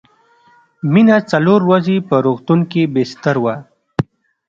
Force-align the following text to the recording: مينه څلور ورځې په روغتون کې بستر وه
مينه 0.93 1.17
څلور 1.31 1.59
ورځې 1.69 1.95
په 2.09 2.15
روغتون 2.25 2.59
کې 2.71 2.83
بستر 2.93 3.35
وه 3.43 3.55